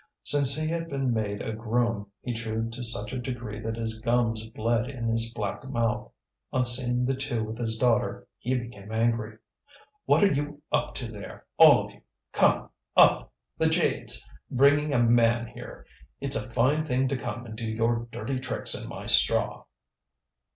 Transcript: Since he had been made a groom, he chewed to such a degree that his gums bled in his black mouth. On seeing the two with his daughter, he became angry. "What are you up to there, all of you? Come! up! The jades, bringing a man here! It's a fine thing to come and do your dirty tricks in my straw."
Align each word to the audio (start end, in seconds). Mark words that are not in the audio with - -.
Since 0.23 0.55
he 0.55 0.67
had 0.67 0.89
been 0.89 1.13
made 1.13 1.43
a 1.43 1.53
groom, 1.53 2.07
he 2.23 2.33
chewed 2.33 2.73
to 2.73 2.83
such 2.83 3.13
a 3.13 3.19
degree 3.21 3.59
that 3.59 3.75
his 3.75 3.99
gums 3.99 4.43
bled 4.47 4.89
in 4.89 5.07
his 5.07 5.31
black 5.31 5.63
mouth. 5.69 6.11
On 6.51 6.65
seeing 6.65 7.05
the 7.05 7.13
two 7.13 7.43
with 7.43 7.59
his 7.59 7.77
daughter, 7.77 8.27
he 8.39 8.57
became 8.57 8.91
angry. 8.91 9.37
"What 10.05 10.23
are 10.23 10.33
you 10.33 10.63
up 10.71 10.95
to 10.95 11.11
there, 11.11 11.45
all 11.57 11.85
of 11.85 11.91
you? 11.93 12.01
Come! 12.31 12.71
up! 12.97 13.31
The 13.59 13.69
jades, 13.69 14.27
bringing 14.49 14.91
a 14.91 14.97
man 14.97 15.45
here! 15.45 15.85
It's 16.19 16.35
a 16.35 16.49
fine 16.49 16.87
thing 16.87 17.07
to 17.09 17.15
come 17.15 17.45
and 17.45 17.55
do 17.55 17.67
your 17.69 18.07
dirty 18.11 18.39
tricks 18.39 18.73
in 18.73 18.89
my 18.89 19.05
straw." 19.05 19.65